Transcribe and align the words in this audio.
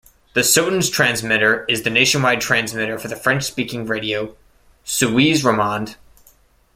The 0.33 0.41
Sottens 0.41 0.89
Transmitter 0.91 1.63
is 1.69 1.83
the 1.83 1.91
nationwide 1.91 2.41
transmitter 2.41 2.97
for 2.97 3.07
the 3.07 3.15
French-speaking 3.15 3.85
Radio 3.85 4.35
Suisse 4.83 5.43
Romande. 5.43 5.95